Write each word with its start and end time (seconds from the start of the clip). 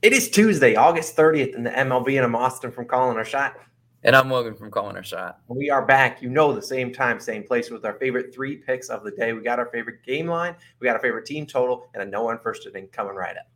It 0.00 0.12
is 0.12 0.30
Tuesday, 0.30 0.76
August 0.76 1.16
30th 1.16 1.56
in 1.56 1.64
the 1.64 1.70
MLB, 1.70 2.14
and 2.14 2.24
I'm 2.24 2.36
Austin 2.36 2.70
from 2.70 2.86
Calling 2.86 3.16
Our 3.16 3.24
Shot. 3.24 3.56
And 4.04 4.14
I'm 4.14 4.30
Logan 4.30 4.54
from 4.54 4.70
Calling 4.70 4.94
Our 4.94 5.02
Shot. 5.02 5.40
We 5.48 5.70
are 5.70 5.84
back, 5.84 6.22
you 6.22 6.30
know, 6.30 6.52
the 6.52 6.62
same 6.62 6.92
time, 6.92 7.18
same 7.18 7.42
place 7.42 7.68
with 7.68 7.84
our 7.84 7.94
favorite 7.94 8.32
three 8.32 8.58
picks 8.58 8.90
of 8.90 9.02
the 9.02 9.10
day. 9.10 9.32
We 9.32 9.42
got 9.42 9.58
our 9.58 9.66
favorite 9.70 10.04
game 10.04 10.28
line, 10.28 10.54
we 10.78 10.84
got 10.84 10.94
our 10.94 11.02
favorite 11.02 11.26
team 11.26 11.46
total, 11.46 11.88
and 11.94 12.02
a 12.04 12.06
no 12.06 12.22
one 12.22 12.38
first 12.38 12.64
inning 12.64 12.86
coming 12.92 13.16
right 13.16 13.36
up. 13.36 13.48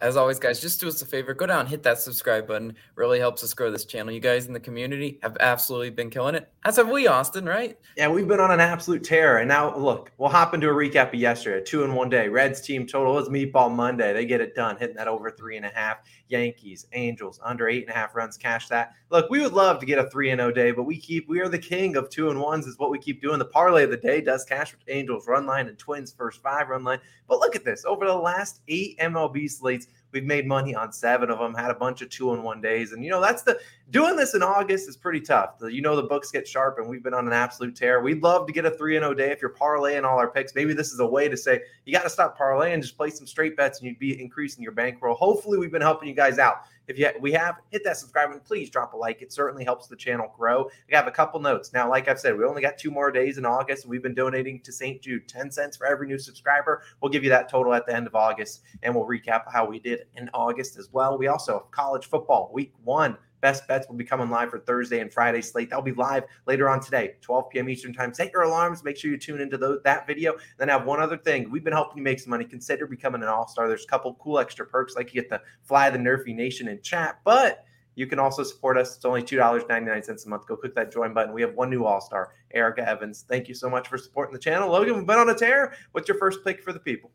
As 0.00 0.16
always, 0.16 0.38
guys, 0.38 0.60
just 0.60 0.80
do 0.80 0.88
us 0.88 1.02
a 1.02 1.06
favor. 1.06 1.34
Go 1.34 1.44
down, 1.44 1.66
hit 1.66 1.82
that 1.82 1.98
subscribe 1.98 2.46
button. 2.46 2.74
Really 2.94 3.18
helps 3.18 3.44
us 3.44 3.52
grow 3.52 3.70
this 3.70 3.84
channel. 3.84 4.12
You 4.12 4.20
guys 4.20 4.46
in 4.46 4.54
the 4.54 4.60
community 4.60 5.18
have 5.22 5.36
absolutely 5.40 5.90
been 5.90 6.08
killing 6.08 6.34
it. 6.34 6.50
As 6.64 6.76
have 6.76 6.88
we, 6.88 7.06
Austin, 7.06 7.44
right? 7.44 7.78
Yeah, 7.98 8.08
we've 8.08 8.26
been 8.26 8.40
on 8.40 8.50
an 8.50 8.60
absolute 8.60 9.04
tear. 9.04 9.38
And 9.38 9.48
now, 9.48 9.76
look, 9.76 10.10
we'll 10.16 10.30
hop 10.30 10.54
into 10.54 10.70
a 10.70 10.72
recap 10.72 11.08
of 11.08 11.16
yesterday. 11.16 11.62
Two 11.62 11.84
in 11.84 11.94
one 11.94 12.08
day. 12.08 12.28
Reds 12.28 12.62
team 12.62 12.86
total 12.86 13.12
was 13.12 13.28
Meatball 13.28 13.70
Monday. 13.70 14.14
They 14.14 14.24
get 14.24 14.40
it 14.40 14.54
done, 14.54 14.78
hitting 14.78 14.96
that 14.96 15.06
over 15.06 15.30
three 15.30 15.58
and 15.58 15.66
a 15.66 15.70
half. 15.70 15.98
Yankees, 16.28 16.86
Angels, 16.92 17.38
under 17.44 17.68
eight 17.68 17.82
and 17.82 17.90
a 17.90 17.98
half 17.98 18.14
runs, 18.14 18.38
cash 18.38 18.68
that. 18.68 18.94
Look, 19.10 19.28
we 19.28 19.40
would 19.40 19.52
love 19.52 19.80
to 19.80 19.86
get 19.86 19.98
a 19.98 20.08
three 20.08 20.30
and 20.30 20.38
zero 20.38 20.50
oh 20.50 20.52
day, 20.52 20.70
but 20.70 20.84
we 20.84 20.96
keep 20.96 21.28
we 21.28 21.40
are 21.40 21.48
the 21.48 21.58
king 21.58 21.96
of 21.96 22.08
two 22.08 22.30
and 22.30 22.40
ones. 22.40 22.66
Is 22.66 22.78
what 22.78 22.90
we 22.90 22.98
keep 22.98 23.20
doing. 23.20 23.38
The 23.38 23.44
parlay 23.44 23.84
of 23.84 23.90
the 23.90 23.96
day 23.96 24.20
does 24.20 24.44
cash 24.44 24.72
with 24.72 24.82
Angels 24.88 25.26
run 25.26 25.44
line 25.44 25.66
and 25.66 25.76
Twins 25.76 26.12
first 26.12 26.40
five 26.40 26.68
run 26.68 26.84
line. 26.84 27.00
But 27.28 27.40
look 27.40 27.56
at 27.56 27.64
this 27.64 27.84
over 27.84 28.06
the 28.06 28.14
last 28.14 28.60
eight 28.68 28.98
MLB 28.98 29.50
slates. 29.50 29.88
We've 30.12 30.24
made 30.24 30.46
money 30.46 30.74
on 30.74 30.92
seven 30.92 31.30
of 31.30 31.38
them, 31.38 31.54
had 31.54 31.70
a 31.70 31.74
bunch 31.74 32.02
of 32.02 32.10
two 32.10 32.32
in 32.34 32.42
one 32.42 32.60
days. 32.60 32.92
And, 32.92 33.04
you 33.04 33.10
know, 33.10 33.20
that's 33.20 33.42
the 33.42 33.60
doing 33.90 34.16
this 34.16 34.34
in 34.34 34.42
August 34.42 34.88
is 34.88 34.96
pretty 34.96 35.20
tough. 35.20 35.54
You 35.62 35.82
know, 35.82 35.94
the 35.94 36.02
books 36.02 36.30
get 36.30 36.46
sharp 36.46 36.78
and 36.78 36.88
we've 36.88 37.02
been 37.02 37.14
on 37.14 37.26
an 37.26 37.32
absolute 37.32 37.76
tear. 37.76 38.00
We'd 38.00 38.22
love 38.22 38.46
to 38.46 38.52
get 38.52 38.64
a 38.64 38.70
3 38.70 38.96
and 38.96 39.04
0 39.04 39.14
day 39.14 39.30
if 39.30 39.40
you're 39.40 39.54
parlaying 39.54 40.04
all 40.04 40.18
our 40.18 40.28
picks. 40.28 40.54
Maybe 40.54 40.72
this 40.72 40.92
is 40.92 41.00
a 41.00 41.06
way 41.06 41.28
to 41.28 41.36
say 41.36 41.60
you 41.84 41.92
got 41.92 42.02
to 42.02 42.10
stop 42.10 42.36
parlaying, 42.36 42.80
just 42.80 42.96
play 42.96 43.10
some 43.10 43.26
straight 43.26 43.56
bets 43.56 43.78
and 43.78 43.88
you'd 43.88 43.98
be 43.98 44.20
increasing 44.20 44.62
your 44.62 44.72
bankroll. 44.72 45.14
Hopefully, 45.14 45.58
we've 45.58 45.72
been 45.72 45.82
helping 45.82 46.08
you 46.08 46.14
guys 46.14 46.38
out. 46.38 46.62
If 46.90 46.98
you 46.98 47.08
we 47.20 47.30
have, 47.32 47.60
hit 47.70 47.84
that 47.84 47.96
subscribe 47.98 48.30
button. 48.30 48.42
please 48.44 48.68
drop 48.68 48.94
a 48.94 48.96
like. 48.96 49.22
It 49.22 49.32
certainly 49.32 49.64
helps 49.64 49.86
the 49.86 49.94
channel 49.94 50.34
grow. 50.36 50.68
I 50.92 50.96
have 50.96 51.06
a 51.06 51.12
couple 51.12 51.38
notes. 51.38 51.72
Now, 51.72 51.88
like 51.88 52.08
I've 52.08 52.18
said, 52.18 52.36
we 52.36 52.44
only 52.44 52.60
got 52.60 52.78
two 52.78 52.90
more 52.90 53.12
days 53.12 53.38
in 53.38 53.46
August. 53.46 53.86
We've 53.86 54.02
been 54.02 54.14
donating 54.14 54.60
to 54.62 54.72
St. 54.72 55.00
Jude 55.00 55.28
10 55.28 55.52
cents 55.52 55.76
for 55.76 55.86
every 55.86 56.08
new 56.08 56.18
subscriber. 56.18 56.82
We'll 57.00 57.12
give 57.12 57.22
you 57.22 57.30
that 57.30 57.48
total 57.48 57.74
at 57.74 57.86
the 57.86 57.94
end 57.94 58.08
of 58.08 58.16
August 58.16 58.62
and 58.82 58.92
we'll 58.92 59.06
recap 59.06 59.44
how 59.52 59.64
we 59.64 59.78
did 59.78 60.06
in 60.16 60.28
August 60.34 60.78
as 60.78 60.88
well. 60.92 61.16
We 61.16 61.28
also 61.28 61.60
have 61.60 61.70
college 61.70 62.06
football 62.06 62.50
week 62.52 62.72
one 62.82 63.16
Best 63.40 63.66
bets 63.66 63.88
will 63.88 63.96
be 63.96 64.04
coming 64.04 64.30
live 64.30 64.50
for 64.50 64.58
Thursday 64.58 65.00
and 65.00 65.12
Friday 65.12 65.40
slate. 65.40 65.70
That'll 65.70 65.82
be 65.82 65.92
live 65.92 66.24
later 66.46 66.68
on 66.68 66.80
today, 66.80 67.14
12 67.20 67.50
p.m. 67.50 67.68
Eastern 67.68 67.92
time. 67.92 68.12
Set 68.12 68.32
your 68.32 68.42
alarms. 68.42 68.84
Make 68.84 68.96
sure 68.96 69.10
you 69.10 69.18
tune 69.18 69.40
into 69.40 69.56
that 69.84 70.06
video. 70.06 70.34
Then 70.58 70.68
I 70.70 70.72
have 70.74 70.86
one 70.86 71.00
other 71.00 71.16
thing. 71.16 71.50
We've 71.50 71.64
been 71.64 71.72
helping 71.72 71.98
you 71.98 72.02
make 72.02 72.20
some 72.20 72.30
money. 72.30 72.44
Consider 72.44 72.86
becoming 72.86 73.22
an 73.22 73.28
all-star. 73.28 73.68
There's 73.68 73.84
a 73.84 73.88
couple 73.88 74.14
cool 74.14 74.38
extra 74.38 74.66
perks, 74.66 74.94
like 74.96 75.14
you 75.14 75.20
get 75.20 75.30
the 75.30 75.40
fly 75.62 75.90
the 75.90 75.98
Nerfy 75.98 76.34
Nation 76.34 76.68
in 76.68 76.80
chat, 76.82 77.20
but 77.24 77.64
you 77.94 78.06
can 78.06 78.18
also 78.18 78.42
support 78.42 78.78
us. 78.78 78.96
It's 78.96 79.04
only 79.04 79.22
$2.99 79.22 80.24
a 80.24 80.28
month. 80.28 80.46
Go 80.46 80.56
click 80.56 80.74
that 80.74 80.92
join 80.92 81.12
button. 81.12 81.34
We 81.34 81.42
have 81.42 81.54
one 81.54 81.70
new 81.70 81.84
all 81.84 82.00
star, 82.00 82.32
Erica 82.54 82.88
Evans. 82.88 83.24
Thank 83.28 83.48
you 83.48 83.54
so 83.54 83.68
much 83.68 83.88
for 83.88 83.98
supporting 83.98 84.32
the 84.32 84.38
channel. 84.38 84.70
Logan, 84.70 84.96
we've 84.96 85.06
been 85.06 85.18
on 85.18 85.30
a 85.30 85.34
tear. 85.34 85.74
What's 85.92 86.08
your 86.08 86.18
first 86.18 86.44
pick 86.44 86.62
for 86.62 86.72
the 86.72 86.80
people? 86.80 87.10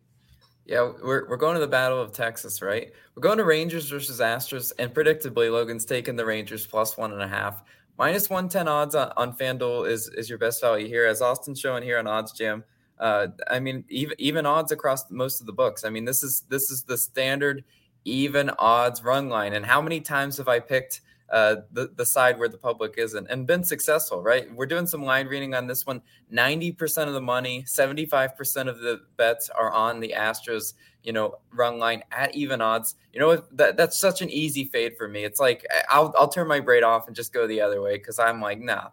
Yeah, 0.66 0.92
we're, 1.04 1.30
we're 1.30 1.38
going 1.38 1.54
to 1.54 1.60
the 1.60 1.68
Battle 1.68 2.02
of 2.02 2.12
Texas, 2.12 2.62
right? 2.62 2.92
We're 3.16 3.22
going 3.22 3.38
to 3.38 3.44
Rangers 3.44 3.88
versus 3.88 4.20
Astros, 4.20 4.72
and 4.80 4.94
predictably, 4.94 5.52
Logan's 5.52 5.86
taking 5.86 6.16
the 6.16 6.26
Rangers 6.26 6.66
plus 6.66 6.98
one 6.98 7.14
and 7.14 7.22
a 7.22 7.28
half. 7.28 7.64
Minus 7.98 8.30
110 8.30 8.68
odds 8.68 8.96
on, 8.96 9.12
on 9.16 9.34
FanDuel 9.34 9.90
is, 9.90 10.10
is 10.10 10.28
your 10.28 10.40
best 10.40 10.62
value 10.62 10.88
here, 10.88 11.06
as 11.06 11.22
Austin's 11.22 11.60
showing 11.60 11.84
here 11.84 12.00
on 12.00 12.06
OddsJam. 12.06 12.64
Uh, 13.00 13.28
I 13.50 13.60
mean, 13.60 13.84
even 13.90 14.16
even 14.20 14.46
odds 14.46 14.72
across 14.72 15.10
most 15.12 15.42
of 15.42 15.48
the 15.48 15.54
books. 15.54 15.84
I 15.84 15.90
mean, 15.90 16.06
this 16.06 16.24
is 16.24 16.44
this 16.50 16.72
is 16.72 16.84
the 16.84 16.98
standard 16.98 17.64
even 18.06 18.52
odds 18.60 19.04
run 19.04 19.30
line. 19.30 19.54
And 19.54 19.66
how 19.66 19.82
many 19.82 20.00
times 20.00 20.38
have 20.38 20.48
I 20.48 20.60
picked 20.60 21.02
uh, 21.30 21.58
the, 21.72 21.92
the 21.96 22.06
side 22.06 22.38
where 22.38 22.48
the 22.48 22.58
public 22.58 22.96
isn't 22.98 23.28
and 23.30 23.48
been 23.48 23.64
successful, 23.64 24.22
right? 24.22 24.54
We're 24.54 24.68
doing 24.68 24.86
some 24.86 25.04
line 25.04 25.28
reading 25.28 25.56
on 25.56 25.68
this 25.68 25.86
one. 25.86 26.02
90% 26.32 27.08
of 27.08 27.14
the 27.14 27.22
money, 27.22 27.64
75% 27.64 28.68
of 28.68 28.80
the 28.80 29.02
bets 29.18 29.50
are 29.50 29.72
on 29.72 30.00
the 30.00 30.14
Astros, 30.16 30.74
you 31.04 31.14
know, 31.14 31.40
run 31.52 31.80
line 31.80 32.04
at 32.12 32.36
even 32.36 32.62
odds. 32.62 32.96
You 33.12 33.20
know, 33.20 33.44
that, 33.54 33.76
that's 33.78 33.98
such 33.98 34.22
an 34.22 34.30
easy 34.30 34.66
fade 34.66 34.98
for 34.98 35.08
me. 35.08 35.24
It's 35.24 35.40
like 35.40 35.66
I'll, 35.90 36.14
I'll 36.18 36.28
turn 36.28 36.48
my 36.48 36.60
braid 36.60 36.84
off 36.84 37.08
and 37.08 37.16
just 37.16 37.34
go 37.34 37.48
the 37.48 37.62
other 37.62 37.82
way 37.82 37.98
because 37.98 38.20
I'm 38.20 38.40
like, 38.42 38.60
nah, 38.60 38.90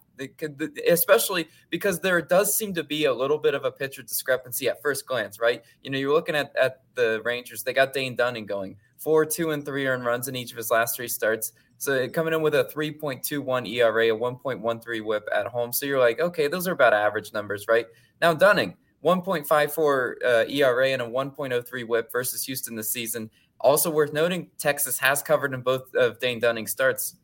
especially 0.88 1.48
because 1.70 2.00
there 2.00 2.20
does 2.20 2.54
seem 2.54 2.74
to 2.74 2.82
be 2.82 3.04
a 3.04 3.12
little 3.12 3.38
bit 3.38 3.54
of 3.54 3.64
a 3.64 3.70
pitcher 3.70 4.02
discrepancy 4.02 4.68
at 4.68 4.82
first 4.82 5.06
glance, 5.06 5.40
right? 5.40 5.62
You 5.82 5.90
know, 5.90 5.98
you're 5.98 6.12
looking 6.12 6.34
at, 6.34 6.54
at 6.60 6.82
the 6.94 7.20
Rangers, 7.24 7.62
they 7.62 7.72
got 7.72 7.92
Dane 7.92 8.16
Dunning 8.16 8.46
going 8.46 8.76
four, 8.98 9.24
two, 9.24 9.50
and 9.50 9.64
three 9.64 9.86
earned 9.86 10.04
runs 10.04 10.28
in 10.28 10.36
each 10.36 10.52
of 10.52 10.56
his 10.56 10.70
last 10.70 10.96
three 10.96 11.08
starts. 11.08 11.52
So 11.78 12.08
coming 12.08 12.32
in 12.32 12.42
with 12.42 12.54
a 12.54 12.64
3.21 12.64 13.68
ERA, 13.68 14.14
a 14.14 14.16
1.13 14.16 15.04
whip 15.04 15.28
at 15.34 15.46
home. 15.46 15.72
So 15.72 15.84
you're 15.84 15.98
like, 15.98 16.20
okay, 16.20 16.46
those 16.46 16.68
are 16.68 16.72
about 16.72 16.94
average 16.94 17.32
numbers, 17.32 17.66
right? 17.66 17.86
Now 18.20 18.32
Dunning, 18.34 18.76
1.54 19.04 20.14
uh, 20.24 20.44
ERA 20.48 20.88
and 20.90 21.02
a 21.02 21.06
1.03 21.06 21.88
whip 21.88 22.12
versus 22.12 22.44
Houston 22.44 22.76
this 22.76 22.90
season. 22.90 23.30
Also 23.60 23.90
worth 23.90 24.12
noting, 24.12 24.48
Texas 24.58 24.98
has 24.98 25.22
covered 25.22 25.54
in 25.54 25.62
both 25.62 25.92
of 25.94 26.18
Dane 26.20 26.38
Dunning 26.38 26.66
starts. 26.66 27.16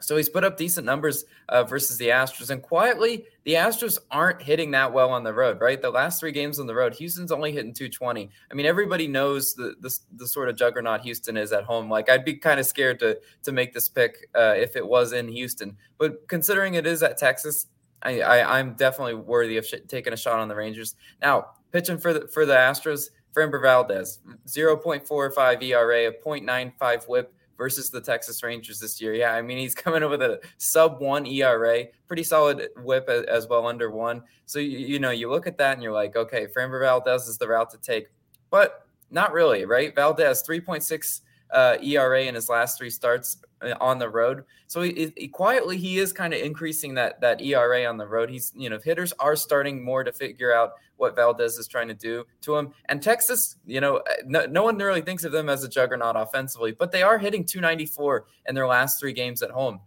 So 0.00 0.16
he's 0.16 0.28
put 0.28 0.44
up 0.44 0.56
decent 0.56 0.86
numbers 0.86 1.24
uh, 1.48 1.64
versus 1.64 1.98
the 1.98 2.08
Astros. 2.08 2.50
And 2.50 2.62
quietly, 2.62 3.26
the 3.44 3.54
Astros 3.54 3.98
aren't 4.10 4.42
hitting 4.42 4.70
that 4.72 4.92
well 4.92 5.10
on 5.10 5.22
the 5.22 5.32
road, 5.32 5.60
right? 5.60 5.80
The 5.80 5.90
last 5.90 6.20
three 6.20 6.32
games 6.32 6.58
on 6.58 6.66
the 6.66 6.74
road, 6.74 6.94
Houston's 6.94 7.30
only 7.30 7.52
hitting 7.52 7.72
220. 7.72 8.30
I 8.50 8.54
mean, 8.54 8.66
everybody 8.66 9.06
knows 9.06 9.54
the, 9.54 9.74
the, 9.80 9.96
the 10.16 10.26
sort 10.26 10.48
of 10.48 10.56
juggernaut 10.56 11.02
Houston 11.02 11.36
is 11.36 11.52
at 11.52 11.64
home. 11.64 11.90
Like, 11.90 12.08
I'd 12.08 12.24
be 12.24 12.34
kind 12.34 12.58
of 12.58 12.66
scared 12.66 12.98
to, 13.00 13.20
to 13.42 13.52
make 13.52 13.72
this 13.72 13.88
pick 13.88 14.28
uh, 14.34 14.54
if 14.56 14.74
it 14.74 14.86
was 14.86 15.12
in 15.12 15.28
Houston. 15.28 15.76
But 15.98 16.26
considering 16.28 16.74
it 16.74 16.86
is 16.86 17.02
at 17.02 17.18
Texas, 17.18 17.66
I, 18.02 18.20
I, 18.20 18.58
am 18.58 18.74
definitely 18.74 19.14
worthy 19.14 19.58
of 19.58 19.66
sh- 19.66 19.74
taking 19.86 20.14
a 20.14 20.16
shot 20.16 20.38
on 20.38 20.48
the 20.48 20.54
Rangers. 20.54 20.96
Now, 21.20 21.48
pitching 21.70 21.98
for 21.98 22.14
the, 22.14 22.28
for 22.28 22.46
the 22.46 22.54
Astros, 22.54 23.10
Framber 23.34 23.60
Valdez, 23.60 24.20
0.45 24.46 25.62
ERA, 25.62 26.08
a 26.08 26.12
0.95 26.12 27.08
whip 27.08 27.34
versus 27.60 27.90
the 27.90 28.00
Texas 28.00 28.42
Rangers 28.42 28.80
this 28.80 29.02
year. 29.02 29.12
Yeah, 29.12 29.34
I 29.34 29.42
mean, 29.42 29.58
he's 29.58 29.74
coming 29.84 30.02
up 30.02 30.08
with 30.08 30.22
a 30.22 30.40
sub 30.56 30.98
one 30.98 31.26
ERA, 31.26 31.84
pretty 32.08 32.22
solid 32.22 32.70
whip 32.78 33.06
as 33.10 33.46
well, 33.46 33.66
under 33.66 33.90
one. 33.90 34.22
So, 34.46 34.58
you, 34.58 34.78
you 34.78 34.98
know, 34.98 35.10
you 35.10 35.28
look 35.28 35.46
at 35.46 35.58
that 35.58 35.74
and 35.74 35.82
you're 35.82 35.92
like, 35.92 36.16
okay, 36.16 36.46
Framber 36.46 36.80
Valdez 36.80 37.28
is 37.28 37.36
the 37.36 37.46
route 37.46 37.68
to 37.72 37.76
take. 37.76 38.06
But 38.48 38.86
not 39.10 39.34
really, 39.34 39.66
right? 39.66 39.94
Valdez, 39.94 40.42
3.6 40.42 41.20
uh, 41.52 41.76
ERA 41.82 42.22
in 42.24 42.34
his 42.34 42.48
last 42.48 42.78
three 42.78 42.90
starts 42.90 43.38
uh, 43.62 43.74
on 43.80 43.98
the 43.98 44.08
road. 44.08 44.44
So 44.66 44.82
he, 44.82 45.12
he, 45.16 45.28
quietly 45.28 45.76
he 45.76 45.98
is 45.98 46.12
kind 46.12 46.32
of 46.32 46.40
increasing 46.40 46.94
that 46.94 47.20
that 47.20 47.40
ERA 47.40 47.84
on 47.86 47.96
the 47.96 48.06
road. 48.06 48.30
He's 48.30 48.52
you 48.56 48.70
know 48.70 48.78
hitters 48.78 49.12
are 49.18 49.36
starting 49.36 49.84
more 49.84 50.04
to 50.04 50.12
figure 50.12 50.54
out 50.54 50.72
what 50.96 51.16
Valdez 51.16 51.56
is 51.56 51.66
trying 51.66 51.88
to 51.88 51.94
do 51.94 52.24
to 52.42 52.56
him. 52.56 52.72
And 52.88 53.02
Texas, 53.02 53.56
you 53.66 53.80
know, 53.80 53.96
uh, 53.96 54.14
no, 54.26 54.46
no 54.46 54.62
one 54.62 54.76
really 54.76 55.00
thinks 55.00 55.24
of 55.24 55.32
them 55.32 55.48
as 55.48 55.64
a 55.64 55.68
juggernaut 55.68 56.14
offensively, 56.16 56.72
but 56.72 56.92
they 56.92 57.02
are 57.02 57.18
hitting 57.18 57.44
294 57.44 58.26
in 58.46 58.54
their 58.54 58.66
last 58.66 59.00
three 59.00 59.14
games 59.14 59.42
at 59.42 59.50
home. 59.50 59.80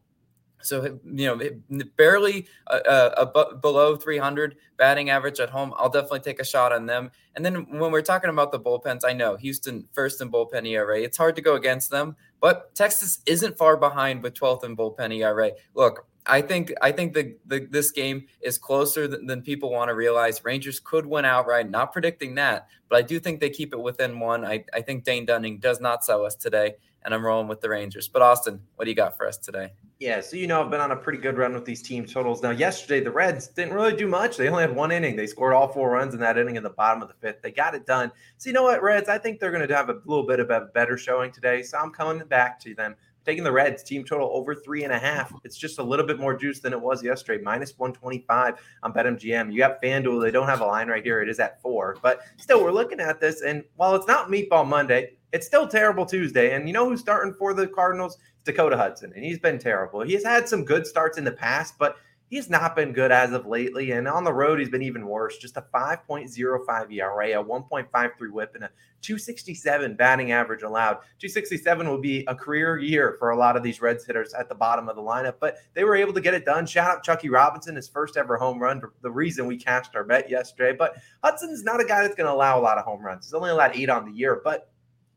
So 0.64 1.00
you 1.06 1.28
know, 1.28 1.86
barely 1.98 2.48
uh, 2.68 2.80
uh, 3.16 3.56
below 3.56 3.96
300 3.96 4.56
batting 4.78 5.10
average 5.10 5.40
at 5.40 5.50
home. 5.50 5.74
I'll 5.78 5.90
definitely 5.90 6.22
take 6.22 6.40
a 6.40 6.46
shot 6.46 6.72
on 6.72 6.86
them. 6.86 7.12
And 7.36 7.46
then 7.46 7.80
when 7.80 7.92
we're 7.92 8.02
talking 8.02 8.30
about 8.30 8.52
the 8.52 8.60
bullpens, 8.60 9.02
I 9.06 9.14
know 9.14 9.36
Houston 9.38 9.88
first 9.94 10.22
in 10.22 10.32
bullpen 10.32 10.68
ERA. 10.68 11.02
It's 11.02 11.18
hard 11.18 11.36
to 11.36 11.42
go 11.42 11.56
against 11.56 11.90
them, 11.90 12.16
but 12.40 12.74
Texas 12.76 13.22
isn't 13.26 13.58
far 13.58 13.78
behind 13.78 14.24
with 14.24 14.34
12th 14.34 14.64
in 14.64 14.76
bullpen 14.76 15.16
ERA. 15.16 15.52
Look, 15.74 16.08
I 16.26 16.42
think 16.42 16.74
I 16.82 16.92
think 16.92 17.14
the, 17.14 17.36
the 17.46 17.68
this 17.70 17.92
game 17.92 18.28
is 18.42 18.58
closer 18.58 19.08
than, 19.08 19.26
than 19.28 19.42
people 19.42 19.72
want 19.72 19.90
to 19.90 19.96
realize. 19.96 20.44
Rangers 20.44 20.80
could 20.80 21.06
win 21.06 21.26
outright. 21.26 21.70
Not 21.70 21.92
predicting 21.92 22.36
that, 22.36 22.68
but 22.88 22.98
I 22.98 23.02
do 23.02 23.20
think 23.20 23.40
they 23.40 23.50
keep 23.50 23.74
it 23.74 23.80
within 23.80 24.20
one. 24.20 24.46
I, 24.46 24.64
I 24.74 24.82
think 24.82 25.04
Dane 25.04 25.26
Dunning 25.26 25.60
does 25.60 25.82
not 25.82 26.06
sell 26.06 26.26
us 26.26 26.36
today, 26.36 26.76
and 27.06 27.14
I'm 27.14 27.26
rolling 27.26 27.48
with 27.48 27.62
the 27.62 27.70
Rangers. 27.70 28.08
But 28.08 28.22
Austin, 28.22 28.62
what 28.76 28.86
do 28.86 28.92
you 28.92 28.96
got 28.96 29.18
for 29.18 29.28
us 29.28 29.38
today? 29.38 29.74
Yeah, 30.00 30.20
so 30.20 30.36
you 30.36 30.48
know 30.48 30.62
I've 30.62 30.70
been 30.70 30.82
on 30.82 30.92
a 30.92 30.96
pretty 30.96 31.20
good 31.20 31.38
run 31.38 31.54
with 31.54 31.66
these 31.66 31.82
team 31.82 32.06
totals. 32.06 32.44
Now, 32.44 32.50
yesterday 32.50 33.00
the 33.00 33.12
Reds 33.12 33.48
didn't 33.48 33.74
really 33.74 33.96
do 33.96 34.08
much. 34.08 34.36
They 34.36 34.50
only 34.50 34.64
had 34.64 34.76
one 34.76 34.92
inning. 34.92 35.16
They 35.16 35.28
scored 35.28 35.54
all 35.54 35.68
four 35.68 35.92
runs 35.92 36.14
in 36.14 36.20
that 36.20 36.38
inning 36.38 36.58
in 36.58 36.64
the 36.64 36.72
bottom 36.72 37.02
of 37.02 37.08
the 37.08 37.14
fifth. 37.14 37.42
They 37.42 37.52
got 37.52 37.74
it 37.74 37.86
done. 37.86 38.12
So 38.38 38.50
you 38.50 38.54
know 38.54 38.64
what, 38.64 38.84
Reds? 38.84 39.08
I 39.08 39.18
think 39.18 39.40
they're 39.40 39.52
going 39.52 39.66
to 39.66 39.76
have 39.76 39.90
a 39.90 40.02
little 40.06 40.26
bit 40.26 40.40
of 40.40 40.50
a 40.50 40.68
better 40.74 40.98
showing 40.98 41.32
today. 41.32 41.64
So 41.64 41.78
I'm 41.78 41.92
coming 41.92 42.26
back 42.28 42.60
to 42.62 42.76
them. 42.76 42.96
Taking 43.26 43.46
the 43.46 43.52
Reds 43.54 43.84
team 43.84 44.04
total 44.04 44.30
over 44.34 44.54
three 44.54 44.84
and 44.84 44.92
a 44.92 45.00
half. 45.00 45.32
It's 45.46 45.56
just 45.56 45.80
a 45.80 45.84
little 45.84 46.06
bit 46.06 46.20
more 46.20 46.36
juice 46.36 46.60
than 46.60 46.74
it 46.74 46.82
was 46.82 47.02
yesterday. 47.02 47.42
Minus 47.42 47.78
125 47.78 48.56
on 48.84 48.94
BetMGM. 48.94 49.54
You 49.54 49.60
got 49.60 49.82
FanDuel. 49.82 50.22
They 50.22 50.32
don't 50.32 50.48
have 50.48 50.60
a 50.60 50.66
line 50.66 50.90
right 50.90 51.02
here. 51.02 51.22
It 51.22 51.30
is 51.30 51.40
at 51.40 51.62
four. 51.62 51.96
But 52.02 52.20
still, 52.36 52.62
we're 52.62 52.74
looking 52.74 53.00
at 53.00 53.22
this. 53.22 53.42
And 53.42 53.64
while 53.78 53.96
it's 53.96 54.08
not 54.08 54.28
Meatball 54.28 54.68
Monday, 54.68 55.14
it's 55.34 55.48
still 55.48 55.68
terrible 55.68 56.06
Tuesday. 56.06 56.56
And 56.56 56.68
you 56.68 56.74
know 56.74 56.88
who's 56.88 57.02
starting 57.02 57.34
for 57.34 57.54
the 57.54 57.68
Cardinals? 57.68 58.18
Dakota 58.46 58.78
Hudson, 58.78 59.12
and 59.16 59.24
he's 59.24 59.40
been 59.40 59.58
terrible. 59.58 60.02
He 60.02 60.14
has 60.14 60.24
had 60.24 60.50
some 60.50 60.66
good 60.66 60.86
starts 60.86 61.18
in 61.18 61.24
the 61.24 61.32
past, 61.32 61.76
but 61.78 61.98
he's 62.28 62.50
not 62.50 62.76
been 62.76 62.92
good 62.92 63.12
as 63.12 63.32
of 63.32 63.46
lately. 63.46 63.92
And 63.92 64.08
on 64.08 64.24
the 64.24 64.34
road, 64.34 64.60
he's 64.60 64.70
been 64.70 64.82
even 64.82 65.08
worse. 65.08 65.38
Just 65.38 65.56
a 65.56 65.66
5.05 65.74 66.92
ERA, 66.92 67.40
a 67.40 67.44
1.53 67.44 68.32
whip, 68.32 68.52
and 68.56 68.66
a 68.66 68.70
267 69.02 69.96
batting 69.96 70.32
average 70.32 70.64
allowed. 70.64 70.96
267 71.20 71.88
will 71.88 72.02
be 72.02 72.26
a 72.28 72.36
career 72.36 72.78
year 72.78 73.16
for 73.18 73.30
a 73.30 73.38
lot 73.38 73.56
of 73.56 73.64
these 73.64 73.82
Reds 73.82 74.06
hitters 74.06 74.34
at 74.34 74.50
the 74.50 74.56
bottom 74.56 74.90
of 74.90 74.96
the 74.96 75.02
lineup, 75.02 75.36
but 75.40 75.58
they 75.74 75.84
were 75.84 75.96
able 75.96 76.14
to 76.14 76.22
get 76.22 76.34
it 76.34 76.44
done. 76.44 76.66
Shout 76.66 76.90
out 76.90 77.04
Chuckie 77.04 77.30
Robinson, 77.30 77.76
his 77.76 77.88
first 77.88 78.18
ever 78.18 78.36
home 78.36 78.60
run, 78.60 78.82
the 79.02 79.12
reason 79.12 79.46
we 79.46 79.58
cashed 79.58 79.96
our 79.96 80.04
bet 80.04 80.30
yesterday. 80.30 80.76
But 80.78 80.96
Hudson's 81.24 81.64
not 81.64 81.80
a 81.80 81.86
guy 81.86 82.02
that's 82.02 82.16
going 82.16 82.28
to 82.28 82.34
allow 82.34 82.60
a 82.60 82.62
lot 82.62 82.78
of 82.78 82.84
home 82.84 83.02
runs. 83.02 83.26
He's 83.26 83.34
only 83.34 83.52
allowed 83.52 83.76
eight 83.76 83.90
on 83.90 84.06
the 84.06 84.12
year, 84.12 84.42
but 84.44 84.73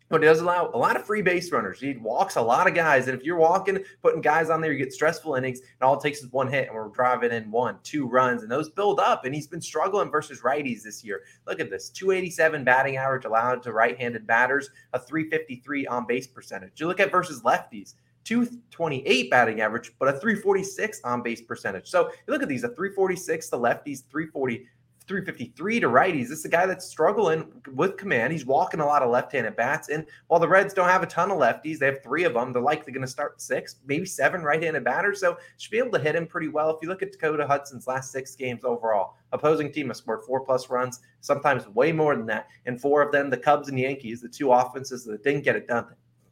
but 0.09 0.23
it 0.23 0.27
does 0.27 0.41
allow 0.41 0.71
a 0.73 0.79
lot 0.79 0.97
of 0.97 1.05
free 1.05 1.23
base 1.23 1.51
runners. 1.51 1.81
He 1.81 1.97
walks 1.97 2.37
a 2.37 2.43
lot 2.43 2.67
of 2.67 2.75
guys. 2.75 3.09
And 3.09 3.19
if 3.19 3.25
you're 3.25 3.37
walking, 3.37 3.83
putting 4.03 4.21
guys 4.21 4.51
on 4.51 4.61
there, 4.61 4.73
you 4.73 4.79
get 4.79 4.93
stressful 4.93 5.35
innings. 5.35 5.61
And 5.61 5.83
all 5.83 5.99
it 5.99 6.03
takes 6.03 6.21
is 6.21 6.31
one 6.33 6.49
hit, 6.49 6.69
and 6.69 6.77
we're 6.77 6.89
driving 6.89 7.33
in 7.33 7.51
one, 7.51 7.79
two 7.83 8.07
runs, 8.07 8.43
and 8.43 8.51
those 8.51 8.71
build 8.71 9.01
up. 9.01 9.25
And 9.25 9.35
he's 9.35 9.47
been 9.47 9.61
struggling 9.61 10.11
versus 10.11 10.43
righties 10.43 10.83
this 10.83 11.05
year. 11.05 11.23
Look 11.47 11.61
at 11.61 11.71
this 11.71 11.91
287 11.91 12.65
batting 12.65 12.97
average 12.97 13.25
allowed 13.25 13.63
to 13.65 13.73
right 13.73 13.99
handed 13.99 14.27
batters, 14.27 14.71
a 14.93 14.99
353 14.99 15.87
on 15.87 16.07
base 16.07 16.27
percentage. 16.27 16.81
You 16.81 16.87
look 16.87 17.01
at 17.01 17.11
versus 17.11 17.43
lefties. 17.43 17.95
228 18.25 19.31
batting 19.31 19.61
average, 19.61 19.93
but 20.01 20.09
a 20.09 20.13
346 20.13 21.01
on 21.05 21.23
base 21.23 21.41
percentage. 21.41 21.87
So 21.87 22.11
you 22.27 22.33
look 22.33 22.43
at 22.43 22.49
these 22.49 22.65
a 22.65 22.69
346 22.71 23.51
to 23.51 23.57
lefties, 23.57 24.03
340 24.11 24.67
353 25.07 25.81
to 25.81 25.89
righties. 25.89 26.29
This 26.29 26.41
is 26.41 26.45
a 26.45 26.49
guy 26.49 26.67
that's 26.67 26.85
struggling 26.85 27.47
with 27.75 27.97
command. 27.97 28.33
He's 28.33 28.45
walking 28.45 28.81
a 28.81 28.87
lot 28.87 29.03
of 29.03 29.11
left-handed 29.11 29.55
bats. 29.55 29.89
And 29.89 30.07
while 30.27 30.41
the 30.41 30.49
Reds 30.49 30.75
don't 30.75 30.89
have 30.89 31.03
a 31.03 31.07
ton 31.07 31.31
of 31.31 31.39
lefties, 31.39 31.79
they 31.79 31.87
have 31.87 32.03
three 32.03 32.25
of 32.25 32.35
them. 32.35 32.53
They're 32.53 32.63
likely 32.63 32.93
going 32.93 33.07
to 33.07 33.11
start 33.11 33.41
six, 33.41 33.77
maybe 33.87 34.05
seven 34.05 34.43
right-handed 34.43 34.85
batters. 34.85 35.21
So 35.21 35.39
should 35.59 35.71
be 35.71 35.79
able 35.79 35.93
to 35.93 36.01
hit 36.01 36.17
him 36.17 36.27
pretty 36.27 36.49
well. 36.49 36.71
If 36.71 36.79
you 36.83 36.89
look 36.89 37.03
at 37.03 37.13
Dakota 37.13 37.47
Hudson's 37.47 37.87
last 37.87 38.11
six 38.11 38.35
games 38.35 38.65
overall, 38.65 39.17
opposing 39.33 39.73
team 39.73 39.89
has 39.89 39.99
scored 39.99 40.23
four 40.27 40.41
plus 40.41 40.69
runs, 40.71 41.01
sometimes 41.21 41.69
way 41.69 41.93
more 41.93 42.17
than 42.17 42.27
that. 42.27 42.49
And 42.67 42.81
four 42.81 43.03
of 43.03 43.13
them, 43.13 43.31
the 43.31 43.37
Cubs 43.37 43.69
and 43.69 43.79
Yankees, 43.79 44.21
the 44.21 44.29
two 44.29 44.53
offenses 44.53 45.05
that 45.05 45.23
didn't 45.23 45.45
get 45.45 45.57
it 45.57 45.69
done 45.69 45.87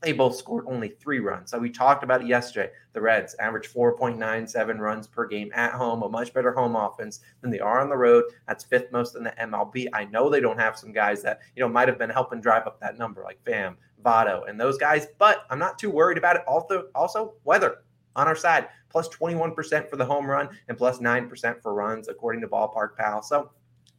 they 0.04 0.12
both 0.12 0.36
scored 0.36 0.64
only 0.68 0.88
three 0.88 1.18
runs. 1.18 1.50
So 1.50 1.58
we 1.58 1.70
talked 1.70 2.04
about 2.04 2.20
it 2.20 2.26
yesterday. 2.26 2.70
The 2.92 3.00
Reds 3.00 3.34
average 3.40 3.72
4.97 3.72 4.78
runs 4.78 5.06
per 5.06 5.26
game 5.26 5.50
at 5.54 5.72
home, 5.72 6.02
a 6.02 6.08
much 6.08 6.32
better 6.32 6.52
home 6.52 6.76
offense 6.76 7.20
than 7.40 7.50
they 7.50 7.60
are 7.60 7.80
on 7.80 7.88
the 7.88 7.96
road. 7.96 8.24
That's 8.46 8.64
fifth 8.64 8.92
most 8.92 9.16
in 9.16 9.24
the 9.24 9.34
MLB. 9.40 9.88
I 9.92 10.04
know 10.04 10.28
they 10.28 10.40
don't 10.40 10.58
have 10.58 10.78
some 10.78 10.92
guys 10.92 11.22
that, 11.22 11.40
you 11.56 11.62
know, 11.62 11.68
might 11.68 11.88
have 11.88 11.98
been 11.98 12.10
helping 12.10 12.40
drive 12.40 12.66
up 12.66 12.78
that 12.80 12.98
number 12.98 13.22
like 13.22 13.42
Pham, 13.44 13.76
Votto, 14.04 14.48
and 14.48 14.60
those 14.60 14.78
guys, 14.78 15.08
but 15.18 15.46
I'm 15.50 15.58
not 15.58 15.78
too 15.78 15.90
worried 15.90 16.18
about 16.18 16.36
it. 16.36 16.42
Also, 16.46 16.88
also 16.94 17.34
weather 17.44 17.78
on 18.16 18.28
our 18.28 18.36
side, 18.36 18.68
plus 18.90 19.08
21% 19.08 19.88
for 19.88 19.96
the 19.96 20.04
home 20.04 20.26
run 20.26 20.48
and 20.68 20.78
plus 20.78 20.98
9% 20.98 21.62
for 21.62 21.74
runs, 21.74 22.08
according 22.08 22.40
to 22.42 22.48
Ballpark 22.48 22.96
Pal. 22.96 23.22
So 23.22 23.50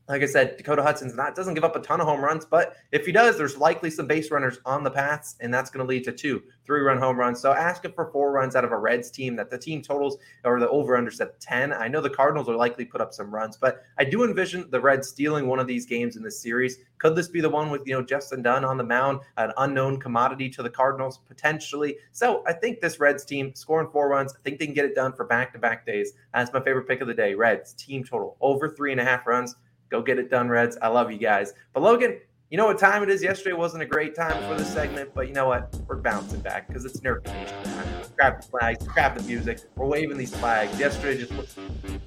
like 0.08 0.22
I 0.22 0.28
said, 0.28 0.58
Dakota 0.58 0.84
Hudson's 0.84 1.16
not 1.16 1.36
doesn't 1.36 1.56
give 1.56 1.64
up 1.64 1.76
a 1.76 1.80
ton 1.80 2.00
of 2.00 2.08
home 2.08 2.22
runs, 2.22 2.46
but 2.46 2.76
if 2.92 3.06
he 3.06 3.12
does, 3.12 3.38
there's 3.38 3.58
likely 3.58 3.90
some 3.90 4.08
base 4.08 4.30
runners 4.30 4.60
on 4.66 4.84
the 4.84 4.92
paths, 4.92 5.36
and 5.40 5.54
that's 5.54 5.70
going 5.70 5.86
to 5.86 5.90
lead 5.90 6.04
to 6.04 6.12
two 6.12 6.44
three 6.66 6.82
run 6.82 6.98
home 6.98 7.18
runs. 7.18 7.40
So 7.40 7.54
asking 7.54 7.94
for 7.94 8.12
four 8.12 8.32
runs 8.32 8.56
out 8.56 8.66
of 8.66 8.72
a 8.72 8.78
Reds 8.78 9.12
team 9.12 9.36
that 9.36 9.50
the 9.50 9.58
team 9.58 9.82
totals 9.82 10.18
or 10.44 10.60
the 10.60 10.70
over 10.70 10.98
under 10.98 11.12
set 11.12 11.40
10. 11.40 11.74
I 11.74 11.88
know 11.88 12.02
the 12.02 12.10
Cardinals 12.10 12.50
are 12.50 12.56
likely 12.56 12.86
put 12.86 13.02
up 13.02 13.14
some 13.14 13.34
runs, 13.34 13.58
but 13.58 13.84
I 14.00 14.04
do 14.04 14.24
envision 14.24 14.68
the 14.72 14.80
Reds 14.80 15.08
stealing 15.08 15.48
one 15.48 15.60
of 15.60 15.68
these 15.68 15.86
games 15.86 16.16
in 16.16 16.24
this 16.24 16.42
series. 16.42 16.80
Could 16.98 17.16
this 17.16 17.28
be 17.28 17.42
the 17.42 17.50
one 17.50 17.70
with, 17.70 17.82
you 17.86 17.94
know, 17.94 18.02
Justin 18.02 18.42
Dunn 18.42 18.66
on 18.66 18.78
the 18.78 18.84
mound, 18.84 19.20
an 19.38 19.52
unknown 19.58 20.00
commodity 20.00 20.50
to 20.50 20.64
the 20.64 20.70
Cardinals 20.70 21.20
potentially? 21.28 21.98
So 22.12 22.44
I 22.48 22.54
think 22.54 22.82
this 22.82 23.00
Reds 23.00 23.26
team 23.26 23.54
scoring 23.54 23.90
four 23.92 24.10
runs, 24.10 24.34
I 24.34 24.42
think 24.44 24.60
they 24.60 24.66
can 24.66 24.74
get 24.74 24.86
it 24.86 24.96
done 24.96 25.14
for 25.14 25.26
back 25.26 25.54
to 25.54 25.60
back 25.60 25.86
days. 25.86 26.14
That's 26.34 26.52
my 26.54 26.62
favorite 26.62 26.88
pick 26.88 27.02
of 27.02 27.08
the 27.08 27.14
day. 27.14 27.36
Reds 27.36 27.74
team 27.74 28.04
total 28.04 28.38
over 28.42 28.70
three 28.70 28.92
and 28.92 29.02
a 29.02 29.06
half 29.06 29.28
runs. 29.28 29.56
Go 29.96 30.02
get 30.02 30.20
it 30.20 30.30
done, 30.30 30.50
Reds. 30.50 30.78
I 30.82 30.90
love 30.90 31.10
you 31.10 31.18
guys. 31.18 31.54
But 31.74 31.82
Logan, 31.82 32.20
you 32.50 32.58
know 32.58 32.66
what 32.66 32.78
time 32.78 33.02
it 33.02 33.10
is? 33.10 33.24
Yesterday 33.24 33.54
wasn't 33.54 33.82
a 33.82 33.86
great 33.86 34.14
time 34.14 34.44
for 34.44 34.58
this 34.60 34.68
segment, 34.68 35.12
but 35.16 35.30
you 35.30 35.34
know 35.34 35.48
what? 35.48 35.74
We're 35.88 35.96
bouncing 35.96 36.42
back 36.42 36.68
because 36.68 36.84
it's 36.84 37.00
Nerf 37.00 37.26
Nation 37.26 37.64
time. 37.64 37.88
Grab 38.18 38.42
the 38.42 38.46
flags, 38.46 38.86
grab 38.90 39.18
the 39.18 39.24
music. 39.24 39.62
We're 39.78 39.86
waving 39.86 40.18
these 40.18 40.36
flags. 40.36 40.78
Yesterday 40.78 41.18
just 41.18 41.32
was, 41.32 41.56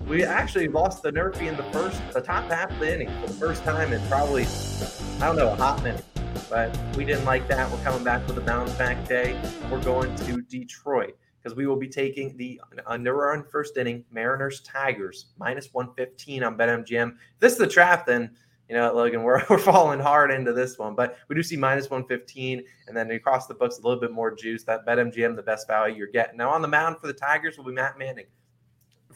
we 0.06 0.22
actually 0.22 0.68
lost 0.68 1.02
the 1.02 1.10
Nerfy 1.10 1.48
in 1.48 1.56
the 1.56 1.62
first, 1.72 1.98
the 2.12 2.20
top 2.20 2.50
half 2.50 2.70
of 2.70 2.78
the 2.78 2.94
inning 2.94 3.08
for 3.22 3.28
the 3.28 3.32
first 3.32 3.64
time 3.64 3.90
in 3.94 4.06
probably, 4.08 4.44
I 4.44 5.28
don't 5.28 5.36
know, 5.36 5.50
a 5.50 5.56
hot 5.56 5.82
minute. 5.82 6.04
But 6.50 6.78
we 6.94 7.06
didn't 7.06 7.24
like 7.24 7.48
that. 7.48 7.70
We're 7.70 7.82
coming 7.82 8.04
back 8.04 8.26
with 8.26 8.36
a 8.36 8.42
bounce 8.42 8.72
back 8.74 9.08
day. 9.08 9.40
We're 9.70 9.82
going 9.82 10.14
to 10.14 10.42
Detroit 10.42 11.16
because 11.42 11.56
we 11.56 11.66
will 11.66 11.76
be 11.76 11.88
taking 11.88 12.36
the 12.36 12.60
uh, 12.62 12.82
under 12.86 13.32
on 13.32 13.44
first 13.44 13.76
inning 13.76 14.04
Mariners 14.10 14.60
Tigers 14.60 15.26
minus 15.38 15.72
115 15.72 16.42
on 16.42 16.56
BetMGM. 16.56 17.10
If 17.10 17.40
this 17.40 17.52
is 17.52 17.58
the 17.58 17.66
trap, 17.66 18.06
then 18.06 18.30
you 18.68 18.76
know, 18.76 18.92
Logan, 18.92 19.22
we're, 19.24 19.42
we're 19.48 19.58
falling 19.58 20.00
hard 20.00 20.30
into 20.30 20.52
this 20.52 20.78
one, 20.78 20.94
but 20.94 21.16
we 21.28 21.34
do 21.34 21.42
see 21.42 21.56
minus 21.56 21.90
115, 21.90 22.62
and 22.86 22.96
then 22.96 23.10
across 23.10 23.46
the 23.46 23.54
books 23.54 23.78
a 23.78 23.82
little 23.82 24.00
bit 24.00 24.12
more 24.12 24.34
juice. 24.34 24.64
That 24.64 24.86
BetMGM, 24.86 25.36
the 25.36 25.42
best 25.42 25.66
value 25.66 25.96
you're 25.96 26.08
getting. 26.08 26.36
Now 26.36 26.50
on 26.50 26.62
the 26.62 26.68
mound 26.68 26.98
for 27.00 27.06
the 27.06 27.12
Tigers 27.12 27.56
will 27.56 27.64
be 27.64 27.72
Matt 27.72 27.98
Manning 27.98 28.26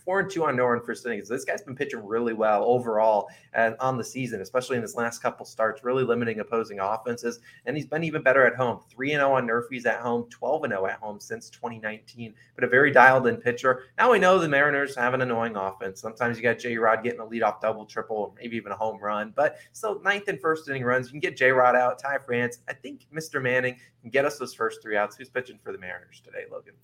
four 0.05 0.21
and 0.21 0.31
two 0.31 0.45
on 0.45 0.57
no 0.57 0.65
Noren 0.65 0.85
first 0.85 1.07
innings. 1.07 1.29
This 1.29 1.45
guy's 1.45 1.63
been 1.63 1.77
pitching 1.77 2.05
really 2.05 2.33
well 2.33 2.65
overall 2.65 3.29
and 3.53 3.77
on 3.81 3.99
the 3.99 4.05
season, 4.05 4.41
especially 4.41 4.77
in 4.77 4.83
his 4.83 4.95
last 4.95 5.23
couple 5.23 5.45
starts, 5.47 5.85
really 5.85 6.05
limiting 6.05 6.41
opposing 6.41 6.81
offenses. 6.81 7.41
And 7.67 7.77
he's 7.77 7.87
been 7.87 8.05
even 8.05 8.23
better 8.23 8.47
at 8.47 8.57
home. 8.57 8.81
Three 8.91 9.13
and 9.13 9.21
zero 9.21 9.33
oh 9.33 9.35
on 9.35 9.47
Nerfies 9.47 9.87
at 9.87 10.01
home, 10.01 10.29
twelve 10.31 10.65
and 10.65 10.73
zero 10.73 10.83
oh 10.83 10.87
at 10.87 10.99
home 10.99 11.21
since 11.21 11.51
2019. 11.51 12.35
But 12.55 12.65
a 12.65 12.69
very 12.69 12.91
dialed 12.91 13.27
in 13.27 13.37
pitcher. 13.37 13.85
Now 13.99 14.13
we 14.13 14.19
know 14.19 14.39
the 14.39 14.49
Mariners 14.49 14.97
have 14.97 15.15
an 15.15 15.23
annoying 15.23 15.57
offense. 15.57 16.01
Sometimes 16.01 16.37
you 16.37 16.43
got 16.43 16.59
J 16.59 16.77
Rod 16.77 17.03
getting 17.03 17.21
a 17.21 17.25
leadoff 17.25 17.61
double, 17.61 17.85
triple, 17.85 18.17
or 18.17 18.33
maybe 18.41 18.57
even 18.57 18.73
a 18.73 18.77
home 18.77 19.01
run. 19.01 19.33
But 19.35 19.57
still, 19.73 20.01
ninth 20.03 20.29
and 20.29 20.41
first 20.41 20.69
inning 20.69 20.85
runs. 20.85 21.07
You 21.07 21.13
can 21.13 21.21
get 21.21 21.37
J 21.37 21.51
Rod 21.51 21.77
out. 21.77 21.99
Ty 21.99 22.19
France. 22.19 22.59
I 22.69 22.73
think 22.73 23.07
Mr. 23.15 23.43
Manning 23.43 23.77
can 24.01 24.11
get 24.11 24.25
us 24.25 24.39
those 24.39 24.55
first 24.55 24.83
three 24.83 24.97
outs. 24.97 25.17
Who's 25.17 25.29
pitching 25.29 25.59
for 25.63 25.73
the 25.73 25.79
Mariners 25.79 26.21
today, 26.25 26.45
Logan? 26.51 26.75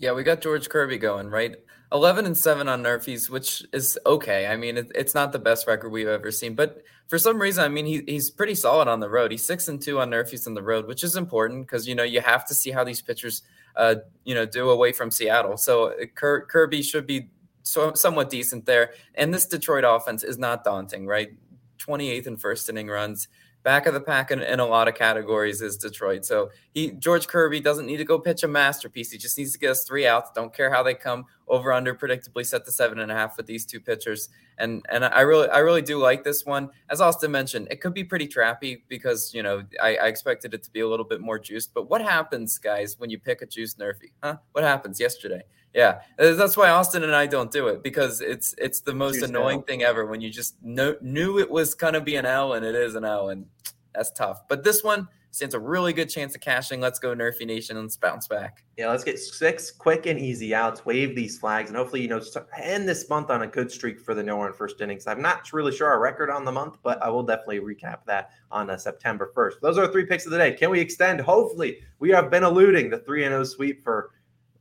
Yeah, 0.00 0.12
we 0.12 0.22
got 0.22 0.40
George 0.40 0.70
Kirby 0.70 0.96
going, 0.96 1.28
right? 1.28 1.56
11 1.92 2.24
and 2.24 2.36
7 2.36 2.68
on 2.68 2.82
Nerfies, 2.82 3.28
which 3.28 3.62
is 3.74 3.98
okay. 4.06 4.46
I 4.46 4.56
mean, 4.56 4.78
it, 4.78 4.90
it's 4.94 5.14
not 5.14 5.30
the 5.30 5.38
best 5.38 5.66
record 5.66 5.90
we've 5.90 6.08
ever 6.08 6.30
seen, 6.30 6.54
but 6.54 6.82
for 7.06 7.18
some 7.18 7.38
reason, 7.38 7.64
I 7.64 7.68
mean, 7.68 7.84
he, 7.84 8.02
he's 8.06 8.30
pretty 8.30 8.54
solid 8.54 8.88
on 8.88 9.00
the 9.00 9.10
road. 9.10 9.30
He's 9.30 9.44
6 9.44 9.68
and 9.68 9.82
2 9.82 10.00
on 10.00 10.08
Nerfies 10.08 10.46
on 10.46 10.54
the 10.54 10.62
road, 10.62 10.86
which 10.86 11.04
is 11.04 11.16
important 11.16 11.66
because, 11.66 11.86
you 11.86 11.94
know, 11.94 12.02
you 12.02 12.22
have 12.22 12.46
to 12.46 12.54
see 12.54 12.70
how 12.70 12.82
these 12.82 13.02
pitchers, 13.02 13.42
uh, 13.76 13.96
you 14.24 14.34
know, 14.34 14.46
do 14.46 14.70
away 14.70 14.92
from 14.92 15.10
Seattle. 15.10 15.58
So 15.58 15.92
uh, 15.92 16.06
Kirby 16.14 16.80
should 16.80 17.06
be 17.06 17.28
so, 17.62 17.92
somewhat 17.94 18.30
decent 18.30 18.64
there. 18.64 18.92
And 19.16 19.34
this 19.34 19.44
Detroit 19.44 19.84
offense 19.86 20.24
is 20.24 20.38
not 20.38 20.64
daunting, 20.64 21.06
right? 21.06 21.30
28th 21.78 22.26
and 22.26 22.40
first 22.40 22.70
inning 22.70 22.88
runs 22.88 23.28
back 23.62 23.86
of 23.86 23.94
the 23.94 24.00
pack 24.00 24.30
in, 24.30 24.40
in, 24.40 24.60
a 24.60 24.66
lot 24.66 24.88
of 24.88 24.94
categories 24.94 25.60
is 25.60 25.76
Detroit. 25.76 26.24
So 26.24 26.50
he 26.72 26.92
George 26.92 27.28
Kirby 27.28 27.60
doesn't 27.60 27.86
need 27.86 27.98
to 27.98 28.04
go 28.04 28.18
pitch 28.18 28.42
a 28.42 28.48
masterpiece. 28.48 29.10
He 29.10 29.18
just 29.18 29.36
needs 29.36 29.52
to 29.52 29.58
get 29.58 29.70
us 29.70 29.84
three 29.84 30.06
outs. 30.06 30.30
Don't 30.34 30.54
care 30.54 30.72
how 30.72 30.82
they 30.82 30.94
come 30.94 31.26
over 31.48 31.72
under 31.72 31.94
predictably 31.94 32.46
set 32.46 32.64
the 32.64 32.72
seven 32.72 33.00
and 33.00 33.10
a 33.10 33.14
half 33.14 33.36
with 33.36 33.46
these 33.46 33.66
two 33.66 33.80
pitchers. 33.80 34.28
And 34.58 34.84
and 34.88 35.04
I 35.04 35.20
really 35.20 35.48
I 35.48 35.58
really 35.58 35.82
do 35.82 35.98
like 35.98 36.24
this 36.24 36.44
one. 36.44 36.70
As 36.88 37.00
Austin 37.00 37.30
mentioned, 37.30 37.68
it 37.70 37.80
could 37.80 37.94
be 37.94 38.04
pretty 38.04 38.28
trappy 38.28 38.82
because 38.88 39.32
you 39.34 39.42
know 39.42 39.62
I, 39.82 39.96
I 39.96 40.06
expected 40.06 40.54
it 40.54 40.62
to 40.64 40.70
be 40.70 40.80
a 40.80 40.88
little 40.88 41.06
bit 41.06 41.20
more 41.20 41.38
juiced. 41.38 41.74
But 41.74 41.90
what 41.90 42.00
happens, 42.00 42.58
guys, 42.58 42.98
when 42.98 43.10
you 43.10 43.18
pick 43.18 43.42
a 43.42 43.46
juice 43.46 43.74
nerfy? 43.74 44.12
Huh? 44.22 44.36
What 44.52 44.64
happens 44.64 45.00
yesterday? 45.00 45.42
Yeah, 45.72 46.00
that's 46.18 46.56
why 46.56 46.70
Austin 46.70 47.04
and 47.04 47.14
I 47.14 47.26
don't 47.26 47.50
do 47.50 47.68
it 47.68 47.82
because 47.82 48.20
it's 48.20 48.54
it's 48.58 48.80
the 48.80 48.94
most 48.94 49.22
annoying 49.22 49.62
thing 49.62 49.82
ever 49.84 50.04
when 50.04 50.20
you 50.20 50.28
just 50.28 50.60
know, 50.62 50.96
knew 51.00 51.38
it 51.38 51.48
was 51.48 51.74
gonna 51.74 52.00
be 52.00 52.16
an 52.16 52.26
L 52.26 52.54
and 52.54 52.66
it 52.66 52.74
is 52.74 52.96
an 52.96 53.04
L 53.04 53.28
and 53.28 53.46
that's 53.94 54.10
tough. 54.10 54.48
But 54.48 54.64
this 54.64 54.82
one 54.82 55.06
stands 55.32 55.54
a 55.54 55.60
really 55.60 55.92
good 55.92 56.08
chance 56.08 56.34
of 56.34 56.40
cashing. 56.40 56.80
Let's 56.80 56.98
go 56.98 57.14
Nerfy 57.14 57.46
Nation 57.46 57.76
and 57.76 57.86
let's 57.86 57.96
bounce 57.96 58.26
back. 58.26 58.64
Yeah, 58.76 58.90
let's 58.90 59.04
get 59.04 59.18
six 59.18 59.70
quick 59.70 60.06
and 60.06 60.18
easy 60.18 60.54
outs. 60.54 60.84
Wave 60.84 61.14
these 61.14 61.38
flags 61.38 61.70
and 61.70 61.76
hopefully 61.76 62.02
you 62.02 62.08
know 62.08 62.20
end 62.58 62.88
this 62.88 63.08
month 63.08 63.30
on 63.30 63.42
a 63.42 63.46
good 63.46 63.70
streak 63.70 64.00
for 64.00 64.14
the 64.14 64.22
no 64.22 64.36
one 64.36 64.52
first 64.52 64.80
innings. 64.80 65.06
I'm 65.06 65.22
not 65.22 65.52
really 65.52 65.72
sure 65.72 65.88
our 65.88 66.00
record 66.00 66.30
on 66.30 66.44
the 66.44 66.52
month, 66.52 66.78
but 66.82 67.00
I 67.02 67.08
will 67.10 67.22
definitely 67.22 67.60
recap 67.60 67.98
that 68.06 68.30
on 68.50 68.70
uh, 68.70 68.76
September 68.76 69.30
1st. 69.36 69.60
Those 69.62 69.78
are 69.78 69.86
three 69.90 70.06
picks 70.06 70.26
of 70.26 70.32
the 70.32 70.38
day. 70.38 70.52
Can 70.52 70.70
we 70.70 70.80
extend? 70.80 71.20
Hopefully, 71.20 71.78
we 72.00 72.10
have 72.10 72.30
been 72.30 72.42
eluding 72.42 72.90
the 72.90 72.98
three 72.98 73.24
and 73.24 73.32
zero 73.32 73.42
oh 73.42 73.44
sweep 73.44 73.84
for 73.84 74.10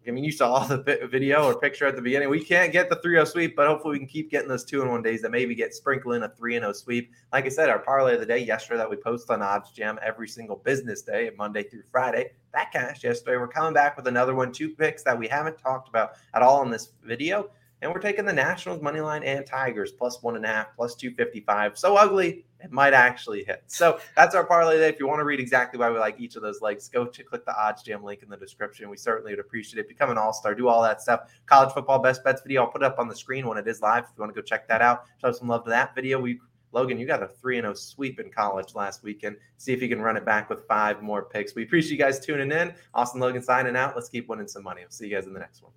I 0.08 0.12
mean, 0.12 0.24
you 0.24 0.32
saw 0.32 0.66
the 0.66 1.08
video 1.12 1.44
or 1.44 1.60
picture 1.60 1.86
at 1.86 1.96
the 1.96 2.02
beginning. 2.02 2.30
We 2.30 2.44
can't 2.44 2.72
get 2.72 2.90
the 2.90 2.96
3 2.98 3.16
0 3.16 3.26
sweep, 3.26 3.56
but 3.56 3.68
hopefully 3.68 3.94
we 3.94 4.00
can 4.00 4.08
keep 4.08 4.32
getting 4.32 4.48
those 4.48 4.64
two 4.64 4.82
in 4.82 4.90
one 4.90 5.02
days 5.02 5.22
that 5.22 5.32
maybe 5.32 5.56
get 5.56 5.74
sprinkled 5.74 6.16
in 6.16 6.24
a 6.24 6.30
3 6.30 6.54
0 6.54 6.72
sweep. 6.74 7.12
Like 7.34 7.46
I 7.46 7.50
said, 7.50 7.70
our 7.70 7.80
parlay 7.80 8.14
of 8.14 8.20
the 8.20 8.26
day 8.26 8.40
yesterday 8.40 8.78
that 8.78 8.90
we 8.90 8.96
post 8.96 9.30
on 9.30 9.40
OddsJam 9.40 9.98
every 10.00 10.28
single 10.28 10.56
business 10.56 11.02
day, 11.02 11.32
Monday 11.38 11.64
through 11.64 11.84
Friday, 11.92 12.32
that 12.54 12.72
cashed 12.72 13.04
yesterday. 13.04 13.38
We're 13.38 13.48
coming 13.48 13.74
back 13.74 13.98
with 13.98 14.08
another 14.08 14.36
one, 14.36 14.52
two 14.52 14.70
picks 14.70 15.04
that 15.04 15.18
we 15.18 15.28
haven't 15.28 15.58
talked 15.58 15.90
about 15.90 16.14
at 16.34 16.42
all 16.42 16.64
in 16.64 16.72
this 16.72 16.94
video. 17.04 17.50
And 17.82 17.92
we're 17.92 18.00
taking 18.00 18.26
the 18.26 18.34
Nationals 18.34 18.82
money 18.82 19.00
line 19.00 19.24
and 19.24 19.46
Tigers 19.46 19.92
plus 19.92 20.22
one 20.22 20.36
and 20.36 20.44
a 20.44 20.48
half, 20.48 20.76
plus 20.76 20.96
255. 20.96 21.78
So 21.78 21.96
ugly, 21.96 22.46
it 22.62 22.72
might 22.72 22.94
actually 22.94 23.44
hit. 23.46 23.64
So 23.68 24.00
that's 24.16 24.36
our 24.36 24.44
parlay 24.46 24.78
day. 24.78 24.90
If 24.90 25.00
you 25.00 25.08
want 25.08 25.20
to 25.20 25.24
read 25.24 25.40
exactly 25.40 25.80
why 25.80 25.90
we 25.90 25.98
like 25.98 26.20
each 26.20 26.36
of 26.36 26.42
those 26.42 26.62
legs, 26.62 26.90
go 26.90 27.06
to 27.06 27.24
click 27.24 27.46
the 27.46 27.54
OddsJam 27.54 28.04
link 28.04 28.22
in 28.22 28.30
the 28.30 28.38
description. 28.38 28.90
We 28.90 28.98
certainly 28.98 29.32
would 29.32 29.40
appreciate 29.40 29.80
it. 29.80 29.88
Become 29.88 30.12
an 30.12 30.18
all 30.18 30.34
star, 30.34 30.54
do 30.54 30.68
all 30.68 30.84
that 30.84 31.02
stuff. 31.02 31.32
College 31.46 31.74
football 31.74 32.00
best 32.00 32.24
bets 32.24 32.42
video. 32.42 32.64
I'll 32.64 32.72
put 32.72 32.82
it 32.82 32.86
up 32.86 33.00
on 33.00 33.08
the 33.08 33.16
screen 33.16 33.48
when 33.48 33.58
it 33.58 33.68
is 33.68 33.82
live. 33.82 34.04
If 34.04 34.10
you 34.18 34.22
want 34.22 34.36
to 34.36 34.42
go 34.42 34.46
check 34.46 34.68
that 34.68 34.82
out, 34.82 35.06
show 35.22 35.32
some 35.32 35.48
love 35.48 35.64
to 35.64 35.70
that 35.70 35.96
video. 35.96 36.20
We 36.20 36.40
Logan, 36.72 37.00
you 37.00 37.08
got 37.08 37.24
a 37.24 37.28
3 37.28 37.62
0 37.62 37.74
sweep 37.74 38.20
in 38.20 38.30
college 38.30 38.76
last 38.76 39.04
weekend. 39.04 39.38
See 39.58 39.74
if 39.74 39.82
you 39.82 39.90
can 39.90 40.02
run 40.02 40.18
it 40.18 40.26
back 40.26 40.50
with 40.50 40.68
five 40.68 41.02
more 41.02 41.24
picks. 41.24 41.56
We 41.56 41.64
appreciate 41.64 41.92
you 41.92 41.98
guys 41.98 42.20
tuning 42.20 42.52
in. 42.52 42.74
Austin 42.94 43.20
Logan 43.20 43.42
signing 43.42 43.76
out. 43.76 43.96
Let's 43.96 44.10
keep 44.10 44.28
winning 44.28 44.48
some 44.48 44.64
money. 44.64 44.84
I'll 44.84 44.92
see 44.92 45.08
you 45.08 45.16
guys 45.16 45.26
in 45.26 45.34
the 45.34 45.40
next 45.40 45.64
one. 45.64 45.72